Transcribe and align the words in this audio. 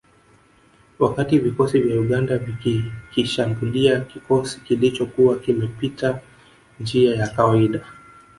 Wakati 0.99 1.39
vikosi 1.39 1.79
vya 1.79 1.99
Uganda 1.99 2.37
vikikishambulia 2.37 3.99
kikosi 3.99 4.59
kilichokuwa 4.59 5.39
kimepita 5.39 6.19
njia 6.79 7.15
ya 7.15 7.27
kawaida 7.27 7.85